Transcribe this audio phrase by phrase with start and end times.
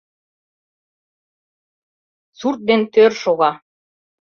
[2.39, 3.51] Сурт ден тор шога.